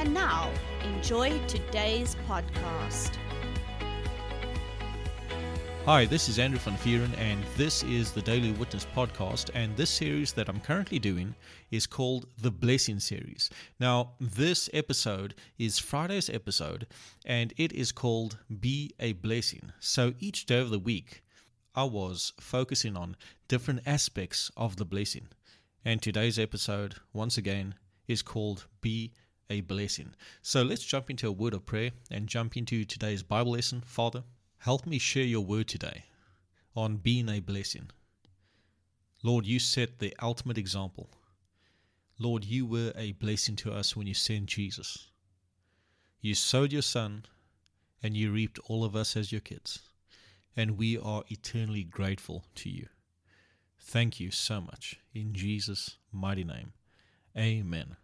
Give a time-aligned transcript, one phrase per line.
[0.00, 0.50] And now,
[0.82, 3.18] enjoy today's podcast.
[5.84, 9.50] Hi, this is Andrew van Vieren, and this is the Daily Witness podcast.
[9.52, 11.34] And this series that I'm currently doing
[11.70, 13.50] is called the Blessing Series.
[13.78, 16.86] Now, this episode is Friday's episode,
[17.26, 19.70] and it is called Be a Blessing.
[19.80, 21.22] So each day of the week,
[21.74, 23.16] I was focusing on
[23.48, 25.28] different aspects of the blessing.
[25.84, 27.74] And today's episode, once again,
[28.08, 29.12] is called Be
[29.50, 30.14] a Blessing.
[30.40, 33.82] So let's jump into a word of prayer and jump into today's Bible lesson.
[33.82, 34.24] Father,
[34.58, 36.04] help me share your word today
[36.74, 37.90] on being a blessing.
[39.22, 41.10] Lord, you set the ultimate example.
[42.18, 45.08] Lord, you were a blessing to us when you sent Jesus.
[46.22, 47.24] You sowed your son,
[48.02, 49.80] and you reaped all of us as your kids
[50.56, 52.86] and we are eternally grateful to you.
[53.78, 55.00] Thank you so much.
[55.14, 56.72] In Jesus' mighty name.
[57.36, 57.96] Amen.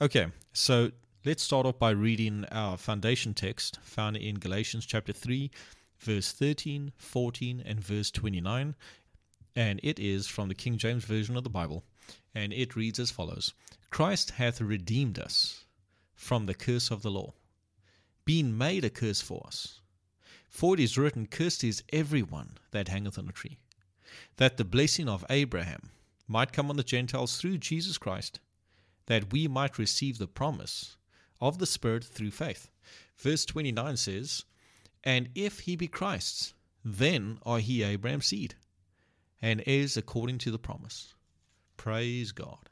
[0.00, 0.90] Okay, so
[1.24, 5.50] let's start off by reading our foundation text found in Galatians chapter 3,
[5.98, 8.74] verse 13, 14, and verse 29.
[9.54, 11.84] And it is from the King James Version of the Bible.
[12.34, 13.54] And it reads as follows
[13.90, 15.64] Christ hath redeemed us
[16.14, 17.34] from the curse of the law,
[18.24, 19.80] being made a curse for us
[20.56, 23.58] for it is written, Cursed is everyone that hangeth on a tree,
[24.36, 25.90] that the blessing of Abraham
[26.26, 28.40] might come on the Gentiles through Jesus Christ,
[29.06, 30.96] that we might receive the promise
[31.40, 32.70] of the Spirit through faith.
[33.16, 34.44] Verse 29 says,
[35.04, 36.54] And if he be Christ's,
[36.84, 38.54] then are he Abraham's seed,
[39.42, 41.14] and heirs according to the promise.
[41.76, 42.70] Praise God.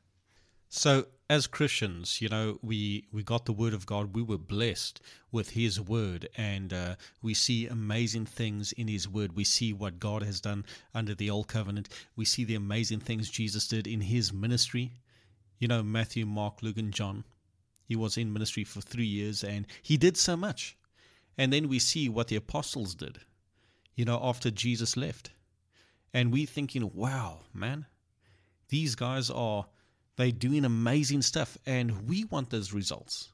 [0.69, 4.14] So, as Christians, you know, we, we got the Word of God.
[4.14, 9.36] We were blessed with His Word, and uh, we see amazing things in His Word.
[9.36, 11.88] We see what God has done under the Old Covenant.
[12.16, 14.92] We see the amazing things Jesus did in His ministry.
[15.64, 17.25] You know, Matthew, Mark, Luke, and John.
[17.86, 20.76] He was in ministry for three years, and He did so much.
[21.38, 23.20] And then we see what the apostles did,
[23.94, 25.30] you know, after Jesus left.
[26.12, 27.86] And we're thinking, wow, man,
[28.69, 29.64] these guys are
[30.16, 33.32] they're doing amazing stuff, and we want those results.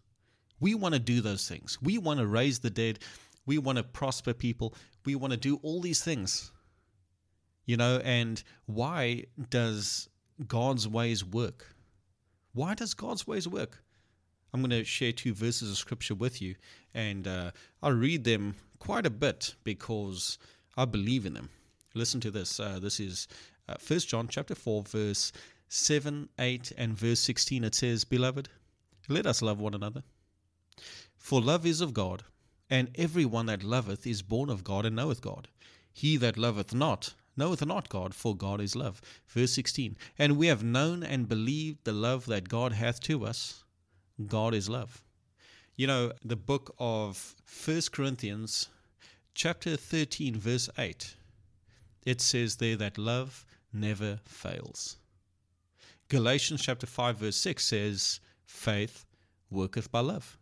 [0.61, 1.79] We want to do those things.
[1.83, 3.01] We want to raise the dead.
[3.45, 4.77] We want to prosper people.
[5.05, 6.53] We want to do all these things.
[7.67, 10.09] You know, and why does
[10.47, 11.75] God's ways work?
[12.53, 13.83] Why does God's ways work?
[14.53, 16.57] I'm going to share two verses of scripture with you,
[16.93, 17.53] and uh,
[17.83, 20.39] I'll read them quite a bit because
[20.77, 21.51] I believe in them.
[21.95, 22.59] Listen to this.
[22.59, 23.29] Uh, this is
[23.69, 25.33] uh, John chapter 4, verse
[25.69, 28.49] 7, 8, and verse 16, it says, Beloved,
[29.09, 30.03] let us love one another.
[31.17, 32.25] For love is of God,
[32.69, 35.47] and every one that loveth is born of God and knoweth God.
[35.93, 39.01] He that loveth not knoweth not God, for God is love.
[39.27, 43.65] Verse 16, And we have known and believed the love that God hath to us.
[44.27, 45.03] God is love.
[45.75, 48.69] You know, the book of First Corinthians,
[49.35, 51.17] chapter 13, verse 8,
[52.05, 54.99] it says there that love never fails.
[56.09, 59.07] Galatians chapter 5 verse 6 says, faith
[59.51, 60.37] worketh by love.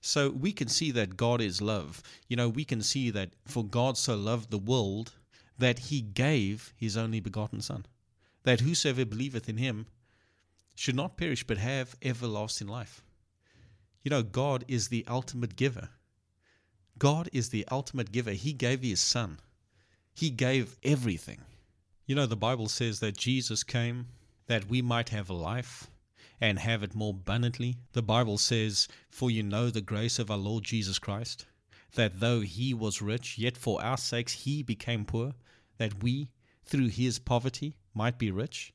[0.00, 2.02] So we can see that God is love.
[2.26, 5.12] You know, we can see that for God so loved the world
[5.58, 7.86] that he gave his only begotten Son,
[8.44, 9.86] that whosoever believeth in him
[10.74, 13.02] should not perish but have everlasting life.
[14.02, 15.90] You know, God is the ultimate giver.
[16.98, 18.32] God is the ultimate giver.
[18.32, 19.38] He gave his Son,
[20.14, 21.40] He gave everything.
[22.06, 24.08] You know, the Bible says that Jesus came
[24.46, 25.88] that we might have life
[26.40, 27.76] and have it more abundantly.
[27.92, 31.46] The Bible says, For you know the grace of our Lord Jesus Christ,
[31.94, 35.34] that though he was rich, yet for our sakes he became poor,
[35.78, 36.28] that we,
[36.64, 38.72] through his poverty, might be rich.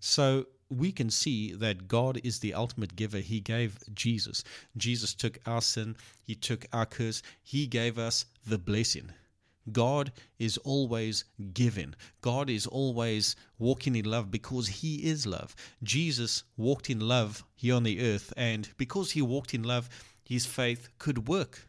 [0.00, 3.18] So we can see that God is the ultimate giver.
[3.18, 4.42] He gave Jesus.
[4.76, 9.12] Jesus took our sin, He took our curse, He gave us the blessing.
[9.72, 11.94] God is always giving.
[12.20, 15.54] God is always walking in love because He is love.
[15.82, 19.88] Jesus walked in love here on the earth, and because He walked in love,
[20.24, 21.68] His faith could work.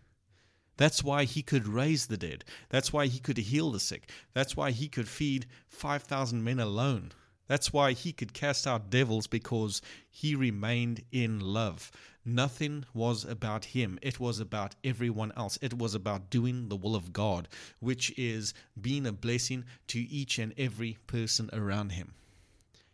[0.78, 2.46] That's why He could raise the dead.
[2.70, 4.10] That's why He could heal the sick.
[4.34, 7.12] That's why He could feed 5,000 men alone.
[7.48, 11.92] That's why He could cast out devils because He remained in love.
[12.30, 13.98] Nothing was about him.
[14.02, 15.58] It was about everyone else.
[15.62, 17.48] It was about doing the will of God,
[17.80, 22.16] which is being a blessing to each and every person around him.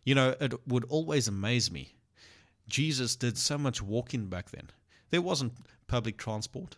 [0.04, 1.94] You know, it would always amaze me.
[2.68, 4.70] Jesus did so much walking back then.
[5.10, 5.54] There wasn't
[5.88, 6.76] public transport.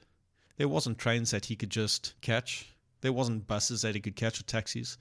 [0.57, 2.75] There wasn't trains that he could just catch.
[3.03, 4.97] There wasn't buses that he could catch or taxis.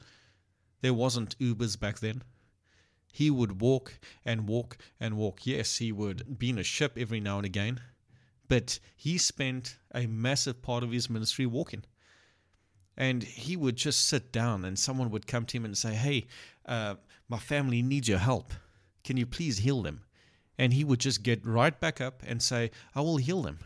[0.81, 2.23] There wasn't Ubers back then.
[3.11, 5.45] He would walk and walk and walk.
[5.45, 7.79] Yes, he would be in a ship every now and again,
[8.49, 11.85] but he spent a massive part of his ministry walking.
[12.97, 16.27] And he would just sit down, and someone would come to him and say, Hey,
[16.65, 16.95] uh,
[17.29, 18.53] my family needs your help.
[19.03, 20.03] Can you please heal them?
[20.57, 23.59] And he would just get right back up and say, I will heal them.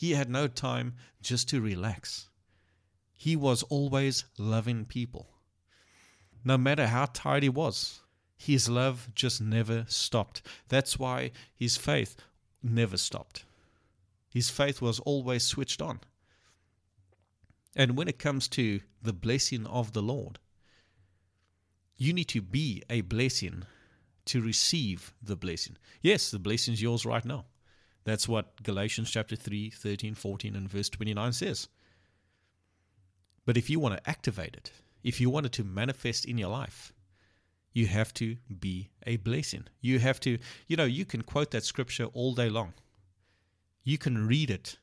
[0.00, 2.30] He had no time just to relax.
[3.18, 5.28] He was always loving people.
[6.42, 8.00] No matter how tired he was,
[8.34, 10.40] his love just never stopped.
[10.68, 12.16] That's why his faith
[12.62, 13.44] never stopped.
[14.30, 16.00] His faith was always switched on.
[17.76, 20.38] And when it comes to the blessing of the Lord,
[21.98, 23.64] you need to be a blessing
[24.24, 25.76] to receive the blessing.
[26.00, 27.44] Yes, the blessing is yours right now.
[28.10, 31.68] That's what Galatians chapter 3, 13, 14, and verse 29 says.
[33.46, 34.72] But if you want to activate it,
[35.04, 36.92] if you want it to manifest in your life,
[37.72, 39.68] you have to be a blessing.
[39.80, 42.74] You have to, you know, you can quote that scripture all day long.
[43.84, 44.78] You can read it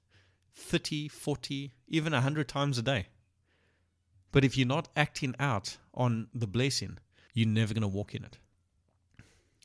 [0.55, 3.07] 30, 40, even 100 times a day.
[4.31, 6.97] But if you're not acting out on the blessing,
[7.33, 8.37] you're never going to walk in it.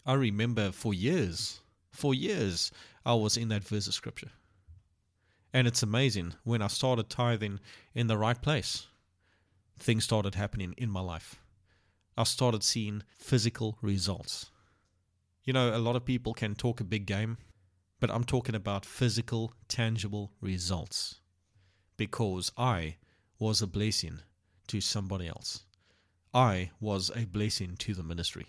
[0.05, 1.61] I remember for years,
[1.93, 2.73] for years,
[3.05, 4.31] I was in that verse of scripture.
[5.53, 7.61] And it's amazing when I started tithing
[7.95, 8.87] in the right place,
[9.79, 11.39] things started happening in my life.
[12.17, 14.51] I started seeing physical results.
[15.45, 17.37] You know, a lot of people can talk a big game,
[18.01, 21.21] but I'm talking about physical, tangible results
[21.97, 22.97] because I
[23.39, 24.21] was a blessing
[24.69, 25.65] to somebody else.
[26.33, 28.47] I was a blessing to the ministry.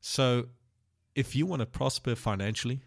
[0.00, 0.46] So,
[1.18, 2.80] if you want to prosper financially,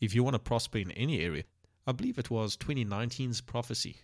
[0.00, 1.42] if you want to prosper in any area,
[1.88, 3.96] I believe it was 2019's prophecy.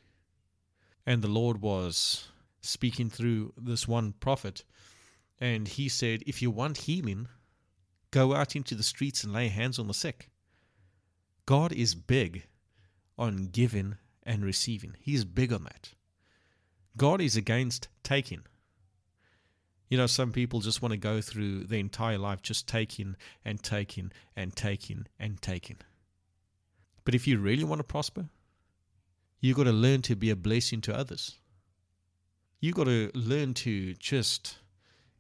[1.07, 2.27] And the Lord was
[2.63, 4.65] speaking through this one prophet
[5.39, 7.29] and he said, If you want healing,
[8.11, 10.31] go out into the streets and lay hands on the sick.
[11.47, 12.47] God is big
[13.17, 15.91] on giving and receiving, He's big on that.
[16.97, 18.43] God is against taking.
[19.91, 23.61] You know, some people just want to go through their entire life just taking and
[23.61, 25.79] taking and taking and taking.
[27.05, 28.29] But if you really want to prosper,
[29.41, 31.39] you've got to learn to be a blessing to others.
[32.61, 34.59] You've got to learn to just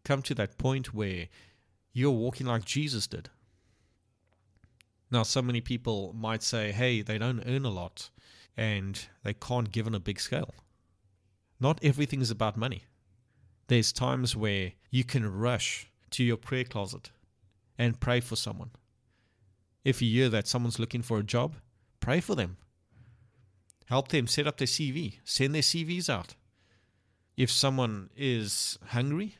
[0.04, 1.26] come to that point where
[1.92, 3.28] you're walking like Jesus did.
[5.10, 8.10] Now, so many people might say, hey, they don't earn a lot
[8.56, 10.54] and they can't give on a big scale.
[11.58, 12.84] Not everything is about money.
[13.70, 17.12] There's times where you can rush to your prayer closet
[17.78, 18.70] and pray for someone.
[19.84, 21.54] If you hear that someone's looking for a job,
[22.00, 22.56] pray for them.
[23.86, 26.34] Help them set up their CV, send their CVs out.
[27.36, 29.36] If someone is hungry,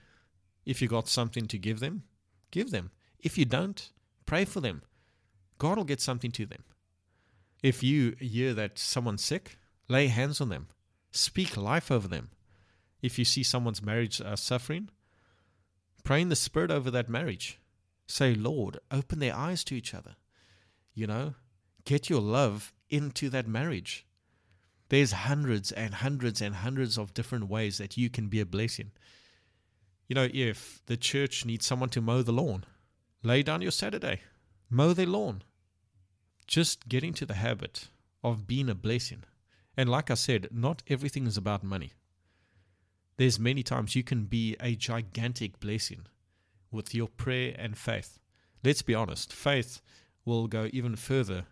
[0.64, 2.04] if you got something to give them,
[2.52, 2.92] give them.
[3.18, 3.90] If you don't,
[4.26, 4.82] pray for them.
[5.58, 6.62] God will get something to them.
[7.64, 10.68] If you hear that someone's sick, lay hands on them.
[11.10, 12.30] Speak life over them.
[13.02, 14.90] If you see someone's marriage uh, suffering,
[16.04, 17.59] pray in the Spirit over that marriage.
[18.07, 20.16] Say, Lord, open their eyes to each other.
[20.95, 21.35] You know,
[21.85, 24.07] get your love into that marriage.
[24.88, 28.90] There's hundreds and hundreds and hundreds of different ways that you can be a blessing.
[30.09, 32.64] You know, if the church needs someone to mow the lawn,
[33.23, 34.23] lay down your Saturday,
[34.69, 35.42] mow their lawn.
[36.49, 37.87] Just get into the habit
[38.25, 39.23] of being a blessing.
[39.76, 41.92] And like I said, not everything is about money.
[43.17, 46.07] There's many times you can be a gigantic blessing
[46.71, 48.19] with your prayer and faith.
[48.64, 49.81] Let's be honest, faith
[50.25, 51.45] will go even further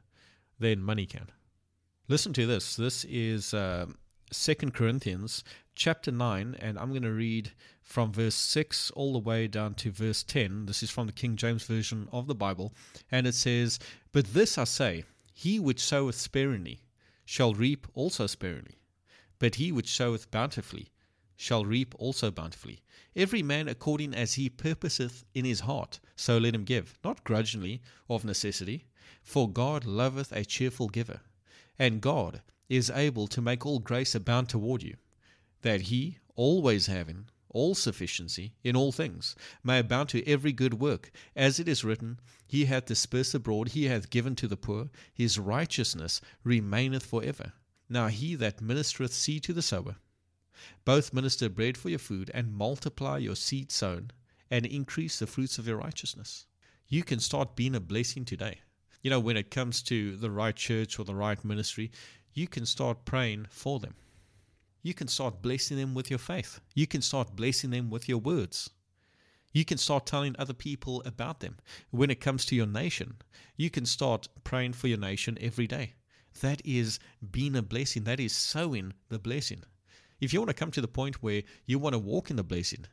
[0.58, 1.28] than money can.
[2.08, 2.76] Listen to this.
[2.76, 3.86] This is uh,
[4.30, 9.46] Second Corinthians chapter 9, and I'm going to read from verse 6 all the way
[9.46, 10.66] down to verse 10.
[10.66, 12.74] This is from the King James Version of the Bible,
[13.10, 13.78] and it says,
[14.12, 16.80] But this I say, he which soweth sparingly
[17.24, 18.80] shall reap also sparingly,
[19.38, 20.88] but he which soweth bountifully
[21.38, 22.82] shall reap also bountifully.
[23.16, 27.80] Every man according as he purposeth in his heart, so let him give, not grudgingly
[28.10, 28.84] of necessity,
[29.22, 31.20] for God loveth a cheerful giver.
[31.78, 34.96] And God, is able to make all grace abound toward you,
[35.62, 41.10] that he, always having all sufficiency in all things, may abound to every good work,
[41.34, 45.38] as it is written, He hath dispersed abroad, He hath given to the poor, His
[45.38, 47.52] righteousness remaineth for ever.
[47.88, 49.96] Now he that ministereth seed to the sower,
[50.84, 54.10] both minister bread for your food, and multiply your seed sown,
[54.50, 56.46] and increase the fruits of your righteousness.
[56.88, 58.60] You can start being a blessing today.
[59.02, 61.90] You know, when it comes to the right church or the right ministry,
[62.32, 63.94] you can start praying for them.
[64.82, 66.60] You can start blessing them with your faith.
[66.74, 68.70] You can start blessing them with your words.
[69.52, 71.56] You can start telling other people about them.
[71.90, 73.16] When it comes to your nation,
[73.56, 75.94] you can start praying for your nation every day.
[76.40, 77.00] That is
[77.30, 78.04] being a blessing.
[78.04, 79.64] That is sowing the blessing.
[80.20, 82.42] If you want to come to the point where you want to walk in the
[82.42, 82.86] blessing,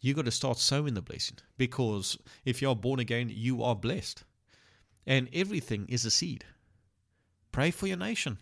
[0.00, 4.24] you got to start sowing the blessing because if you're born again, you are blessed.
[5.06, 6.44] And everything is a seed.
[7.50, 8.38] Pray for your nation.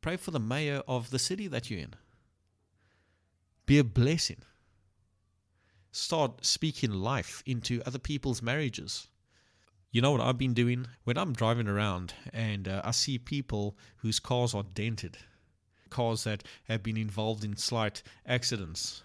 [0.00, 1.94] Pray for the mayor of the city that you're in.
[3.66, 4.42] Be a blessing.
[5.92, 9.08] Start speaking life into other people's marriages.
[9.90, 10.86] You know what I've been doing?
[11.04, 15.18] When I'm driving around and uh, I see people whose cars are dented,
[15.92, 19.02] cars that have been involved in slight accidents,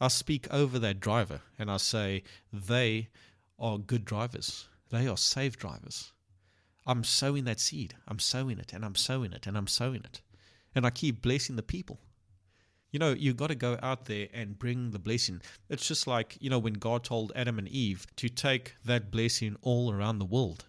[0.00, 3.08] I speak over that driver and I say, they
[3.58, 4.66] are good drivers.
[4.90, 6.12] They are safe drivers.
[6.86, 7.94] I'm sowing that seed.
[8.08, 10.20] I'm sowing it and I'm sowing it and I'm sowing it.
[10.74, 12.00] And I keep blessing the people.
[12.90, 15.42] You know, you've got to go out there and bring the blessing.
[15.68, 19.56] It's just like, you know, when God told Adam and Eve to take that blessing
[19.62, 20.66] all around the world.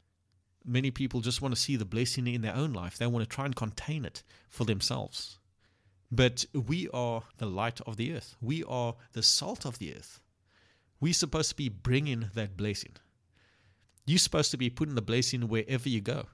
[0.70, 3.36] Many people just want to see the blessing in their own life, they want to
[3.36, 5.40] try and contain it for themselves.
[6.12, 10.20] But we are the light of the earth, we are the salt of the earth.
[11.00, 12.94] We're supposed to be bringing that blessing.
[14.06, 16.26] You're supposed to be putting the blessing wherever you go.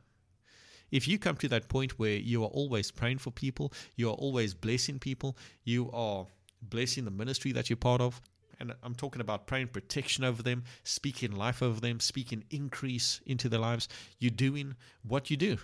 [0.92, 4.14] If you come to that point where you are always praying for people, you are
[4.14, 6.28] always blessing people, you are
[6.62, 8.22] blessing the ministry that you're part of,
[8.64, 13.50] and I'm talking about praying protection over them, speaking life over them, speaking increase into
[13.50, 13.90] their lives,
[14.20, 15.58] you're doing what you do.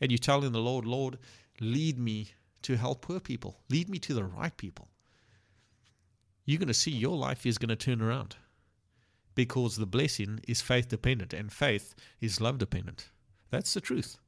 [0.00, 1.18] And you're telling the Lord, Lord,
[1.60, 2.30] lead me
[2.62, 4.88] to help poor people, lead me to the right people.
[6.44, 8.36] You're going to see your life is going to turn around
[9.34, 13.10] because the blessing is faith dependent and faith is love dependent.
[13.50, 14.18] That's the truth.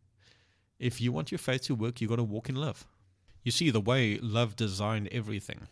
[0.78, 2.86] If you want your faith to work, you've got to walk in love.
[3.42, 5.66] You see, the way love designed everything,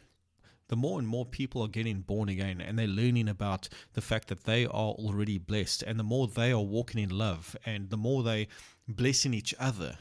[0.68, 4.28] the more and more people are getting born again and they're learning about the fact
[4.28, 7.96] that they are already blessed, and the more they are walking in love, and the
[7.96, 8.48] more they
[8.88, 9.98] blessing each other,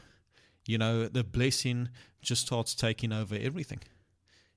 [0.66, 1.88] you know, the blessing
[2.20, 3.80] just starts taking over everything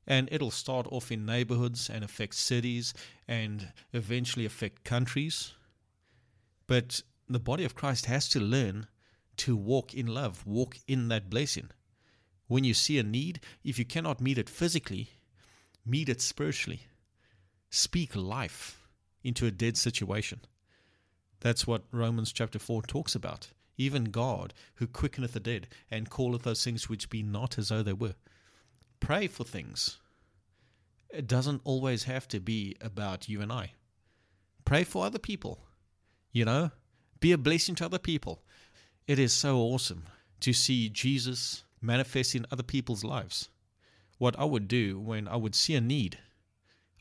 [0.07, 2.93] and it'll start off in neighborhoods and affect cities
[3.27, 5.53] and eventually affect countries.
[6.67, 8.87] But the body of Christ has to learn
[9.37, 11.69] to walk in love, walk in that blessing.
[12.47, 15.09] When you see a need, if you cannot meet it physically,
[15.85, 16.81] meet it spiritually.
[17.69, 18.87] Speak life
[19.23, 20.41] into a dead situation.
[21.41, 23.49] That's what Romans chapter 4 talks about.
[23.77, 27.83] Even God, who quickeneth the dead, and calleth those things which be not as though
[27.83, 28.15] they were
[28.99, 29.97] pray for things.
[31.09, 33.73] It doesn't always have to be about you and I.
[34.63, 35.59] Pray for other people.
[36.31, 36.71] You know,
[37.19, 38.41] be a blessing to other people.
[39.07, 40.05] It is so awesome
[40.39, 43.49] to see Jesus manifest in other people's lives.
[44.17, 46.19] What I would do when I would see a need,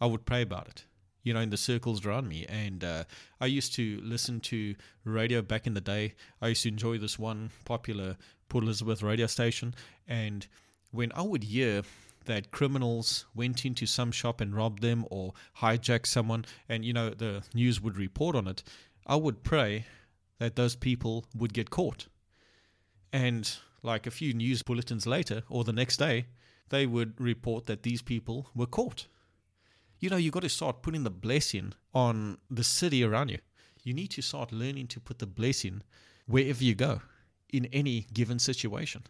[0.01, 0.85] I would pray about it,
[1.23, 2.45] you know, in the circles around me.
[2.49, 3.05] And uh,
[3.41, 6.15] I used to listen to radio back in the day.
[6.43, 8.17] I used to enjoy this one popular
[8.49, 9.75] Port Elizabeth radio station.
[10.09, 10.47] And
[10.91, 11.83] when I would hear
[12.25, 17.11] that criminals went into some shop and robbed them or hijacked someone, and you know
[17.11, 18.63] the news would report on it,
[19.07, 19.85] I would pray
[20.39, 22.09] that those people would get caught.
[23.13, 23.51] And
[23.83, 26.27] like a few news bulletins later or the next day,
[26.69, 29.07] they would report that these people were caught.
[29.99, 33.39] You know, you got to start putting the blessing on the city around you.
[33.83, 35.83] You need to start learning to put the blessing
[36.27, 37.03] wherever you go
[37.53, 39.03] in any given situation.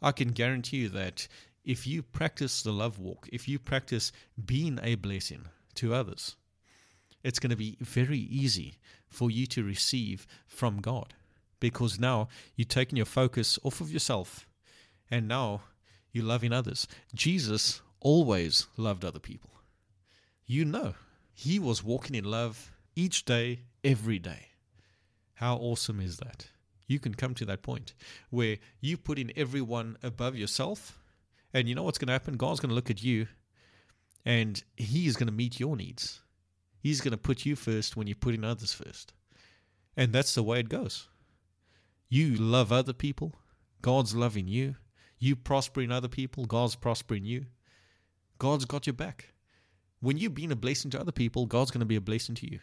[0.00, 1.26] I can guarantee you that
[1.64, 4.12] if you practice the love walk, if you practice
[4.46, 6.36] being a blessing to others,
[7.24, 11.14] it's going to be very easy for you to receive from God
[11.60, 14.46] because now you're taking your focus off of yourself
[15.10, 15.62] and now
[16.12, 16.86] you're loving others.
[17.14, 19.50] Jesus always loved other people.
[20.46, 20.94] You know,
[21.32, 24.46] he was walking in love each day, every day.
[25.34, 26.48] How awesome is that?
[26.88, 27.94] you can come to that point
[28.30, 30.98] where you put in everyone above yourself.
[31.54, 32.36] And you know what's going to happen?
[32.36, 33.28] God's going to look at you
[34.24, 36.20] and He is going to meet your needs.
[36.80, 39.12] He's going to put you first when you put in others first.
[39.96, 41.08] And that's the way it goes.
[42.08, 43.34] You love other people,
[43.82, 44.76] God's loving you.
[45.18, 47.46] You prosper in other people, God's prospering you.
[48.38, 49.32] God's got your back.
[50.00, 52.50] When you've been a blessing to other people, God's going to be a blessing to
[52.50, 52.60] you.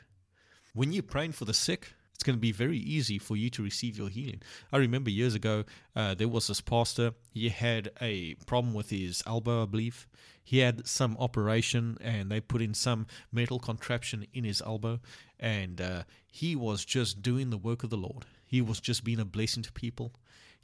[0.74, 3.64] When you're praying for the sick, it's going to be very easy for you to
[3.64, 4.42] receive your healing.
[4.72, 5.66] I remember years ago,
[5.98, 7.14] uh, there was this pastor.
[7.34, 10.08] He had a problem with his elbow, I believe.
[10.42, 15.02] He had some operation, and they put in some metal contraption in his elbow,
[15.40, 18.26] and uh, he was just doing the work of the Lord.
[18.46, 20.14] He was just being a blessing to people.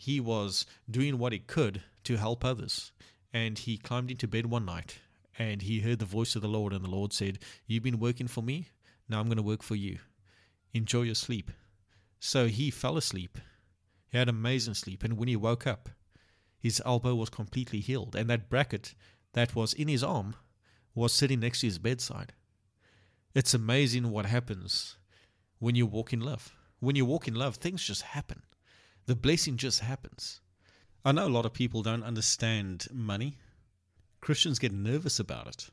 [0.02, 2.92] He was doing what he could to help others.
[3.32, 4.98] And he climbed into bed one night
[5.38, 8.28] and he heard the voice of the Lord, and the Lord said, You've been working
[8.28, 8.70] for me,
[9.08, 10.00] now I'm going to work for you.
[10.74, 11.52] Enjoy your sleep.
[12.20, 13.38] So he fell asleep.
[14.12, 15.90] He had amazing sleep, and when he woke up,
[16.58, 18.96] his elbow was completely healed, and that bracket
[19.34, 20.36] that was in his arm
[20.96, 22.34] was sitting next to his bedside.
[23.36, 24.98] It's amazing what happens
[25.60, 26.56] when you walk in love.
[26.80, 28.42] When you walk in love, things just happen.
[29.12, 30.40] The blessing just happens.
[31.04, 33.36] I know a lot of people don't understand money.
[34.22, 35.70] Christians get nervous about it.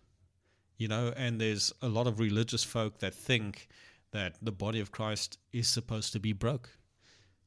[0.77, 3.69] You know, and there's a lot of religious folk that think
[4.11, 6.69] that the body of Christ is supposed to be broke.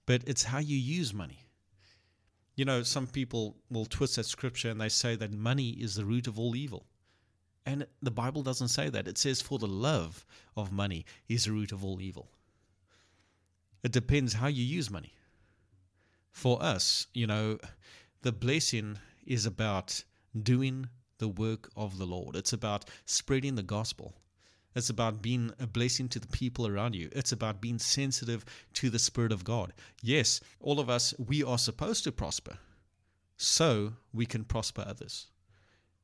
[0.05, 1.43] But it's how you use money.
[2.55, 6.05] You know, some people will twist that scripture and they say that money is the
[6.05, 6.85] root of all evil.
[7.65, 9.09] And the Bible doesn't say that.
[9.09, 12.31] It says, for the love of money is the root of all evil.
[13.83, 15.11] It depends how you use money.
[16.31, 17.59] For us, you know,
[18.21, 20.03] the blessing is about
[20.41, 22.35] doing the work of the Lord.
[22.35, 24.15] It's about spreading the gospel.
[24.73, 27.09] It's about being a blessing to the people around you.
[27.11, 28.45] It's about being sensitive
[28.75, 29.73] to the Spirit of God.
[30.01, 32.57] Yes, all of us, we are supposed to prosper
[33.37, 35.27] so we can prosper others.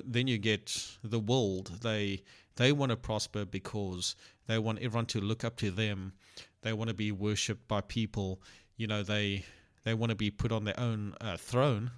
[0.03, 1.79] Then you get the world.
[1.81, 2.23] They
[2.55, 4.15] they want to prosper because
[4.47, 6.13] they want everyone to look up to them.
[6.61, 8.41] They want to be worshipped by people.
[8.75, 9.45] You know, they
[9.87, 11.91] they want to be put on their own uh, throne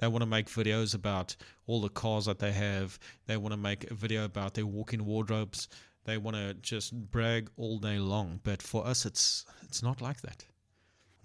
[0.00, 2.98] they want to make videos about all the cars that they have.
[3.26, 5.68] They want to make a video about their walk-in wardrobes.
[6.04, 8.40] They want to just brag all day long.
[8.42, 10.46] But for us, it's it's not like that.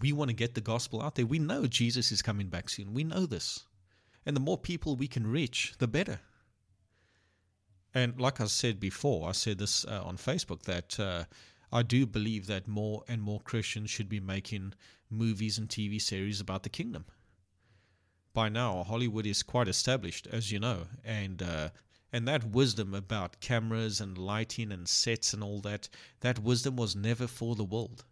[0.02, 1.26] We want to get the gospel out there.
[1.26, 2.94] We know Jesus is coming back soon.
[2.94, 3.66] We know this.
[4.26, 6.20] And the more people we can reach, the better.
[7.94, 11.24] And like I said before, I said this uh, on Facebook that uh,
[11.76, 14.74] I do believe that more and more Christians should be making
[15.10, 17.06] movies and TV series about the kingdom
[18.36, 21.70] by now Hollywood is quite established, as you know, and uh,
[22.12, 26.96] and that wisdom about cameras and lighting and sets and all that, that wisdom was
[26.96, 28.04] never for the world.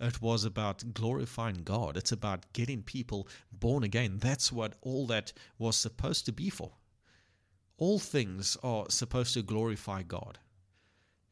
[0.00, 1.96] It was about glorifying God.
[1.96, 4.18] It's about getting people born again.
[4.18, 6.72] That's what all that was supposed to be for.
[7.76, 10.38] All things are supposed to glorify God.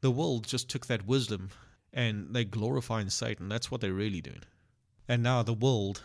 [0.00, 1.50] The world just took that wisdom
[1.92, 3.48] and they glorifying Satan.
[3.48, 4.44] That's what they're really doing.
[5.08, 6.02] And now the world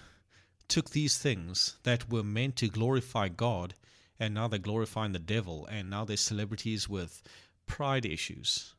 [0.67, 3.75] took these things that were meant to glorify God
[4.19, 7.21] and now they're glorifying the devil and now they're celebrities with
[7.67, 8.73] pride issues.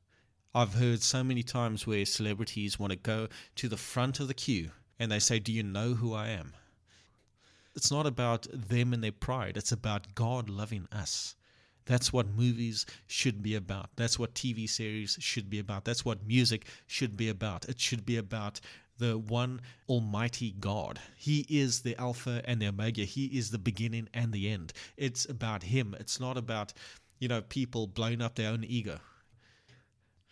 [0.55, 4.35] I've heard so many times where celebrities want to go to the front of the
[4.35, 6.55] queue and they say, Do you know who I am?
[7.75, 11.37] It's not about them and their pride, it's about God loving us.
[11.87, 13.91] That's what movies should be about.
[13.97, 15.85] That's what TV series should be about.
[15.85, 17.69] That's what music should be about.
[17.69, 18.61] It should be about
[18.99, 20.99] the one Almighty God.
[21.17, 23.03] He is the Alpha and the Omega.
[23.03, 24.73] He is the beginning and the end.
[24.97, 25.95] It's about Him.
[26.01, 26.73] It's not about,
[27.21, 28.99] you know, people blowing up their own ego.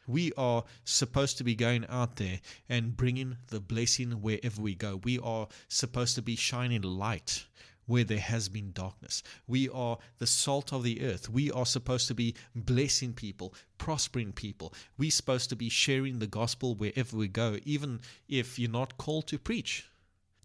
[0.06, 5.00] We are supposed to be going out there and bringing the blessing wherever we go.
[5.02, 7.46] We are supposed to be shining light
[7.86, 9.22] where there has been darkness.
[9.46, 11.28] We are the salt of the earth.
[11.28, 14.74] We are supposed to be blessing people, prospering people.
[14.98, 19.26] We're supposed to be sharing the gospel wherever we go, even if you're not called
[19.28, 19.86] to preach.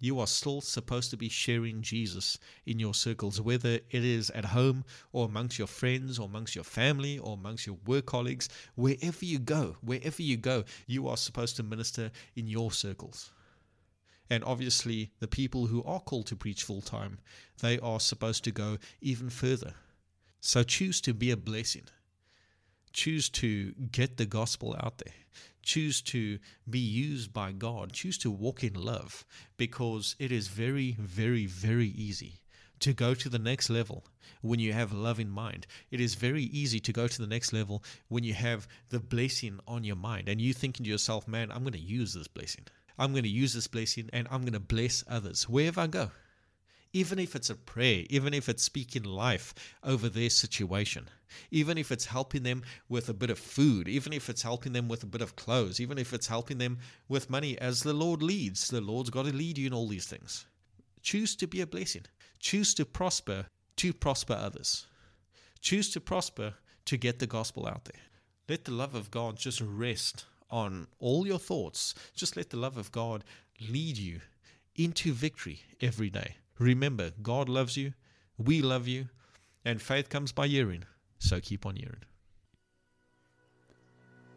[0.01, 4.45] You are still supposed to be sharing Jesus in your circles, whether it is at
[4.45, 8.47] home or amongst your friends or amongst your family or amongst your work colleagues.
[8.75, 13.31] Wherever you go, wherever you go, you are supposed to minister in your circles.
[14.29, 17.19] And obviously, the people who are called to preach full time,
[17.61, 19.73] they are supposed to go even further.
[20.39, 21.85] So choose to be a blessing.
[22.93, 25.13] Choose to get the gospel out there.
[25.61, 26.39] Choose to
[26.69, 27.93] be used by God.
[27.93, 29.25] Choose to walk in love
[29.57, 32.41] because it is very, very, very easy
[32.79, 34.05] to go to the next level
[34.41, 35.67] when you have love in mind.
[35.91, 39.59] It is very easy to go to the next level when you have the blessing
[39.67, 42.65] on your mind and you thinking to yourself, man, I'm going to use this blessing.
[42.99, 46.11] I'm going to use this blessing and I'm going to bless others wherever I go.
[46.91, 51.07] Even if it's a prayer, even if it's speaking life over their situation,
[51.49, 54.89] even if it's helping them with a bit of food, even if it's helping them
[54.89, 58.21] with a bit of clothes, even if it's helping them with money as the Lord
[58.21, 58.67] leads.
[58.67, 60.45] The Lord's got to lead you in all these things.
[61.01, 62.05] Choose to be a blessing,
[62.39, 63.45] choose to prosper,
[63.77, 64.87] to prosper others.
[65.61, 68.01] Choose to prosper to get the gospel out there.
[68.49, 71.93] Let the love of God just rest on all your thoughts.
[72.15, 73.23] Just let the love of God
[73.69, 74.21] lead you
[74.75, 76.35] into victory every day.
[76.57, 77.93] Remember, God loves you,
[78.37, 79.09] we love you,
[79.65, 80.83] and faith comes by hearing.
[81.19, 82.03] So keep on hearing.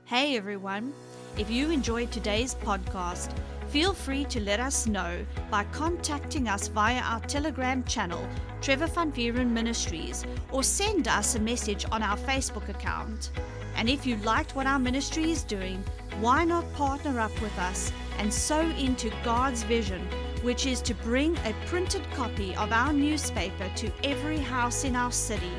[0.04, 0.92] Hey everyone,
[1.38, 3.32] if you enjoyed today's podcast,
[3.68, 8.22] feel free to let us know by contacting us via our Telegram channel,
[8.60, 13.30] Trevor Van Vieren Ministries, or send us a message on our Facebook account.
[13.76, 15.82] And if you liked what our ministry is doing,
[16.20, 20.06] why not partner up with us and sow into God's vision,
[20.42, 25.10] which is to bring a printed copy of our newspaper to every house in our
[25.10, 25.50] city?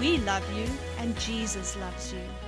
[0.00, 0.66] we love you
[0.98, 2.41] and Jesus loves you.